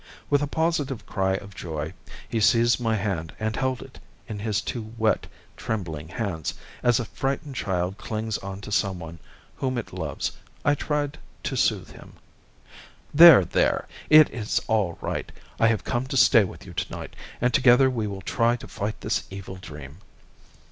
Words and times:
With 0.31 0.41
a 0.41 0.47
positive 0.47 1.05
cry 1.05 1.35
of 1.35 1.53
joy, 1.53 1.93
he 2.27 2.39
seized 2.39 2.79
my 2.81 2.95
hand 2.95 3.33
and 3.39 3.55
held 3.55 3.83
it 3.83 3.99
in 4.27 4.39
his 4.39 4.59
two 4.59 4.93
wet, 4.97 5.27
trembling 5.55 6.07
hands, 6.07 6.55
as 6.81 6.99
a 6.99 7.05
frightened 7.05 7.53
child 7.55 7.99
clings 7.99 8.39
on 8.39 8.61
to 8.61 8.71
someone 8.71 9.19
whom 9.57 9.77
it 9.77 9.93
loves. 9.93 10.31
I 10.65 10.73
tried 10.73 11.19
to 11.43 11.55
soothe 11.55 11.91
him: 11.91 12.13
"There, 13.13 13.45
there! 13.45 13.87
it 14.09 14.27
is 14.31 14.59
all 14.65 14.97
right. 15.01 15.31
I 15.59 15.67
have 15.67 15.83
come 15.83 16.07
to 16.07 16.17
stay 16.17 16.45
with 16.45 16.65
you 16.65 16.73
tonight, 16.73 17.15
and 17.39 17.53
together 17.53 17.87
we 17.87 18.07
will 18.07 18.21
try 18.23 18.55
to 18.55 18.67
fight 18.67 19.01
this 19.01 19.25
evil 19.29 19.57
dream." 19.57 19.99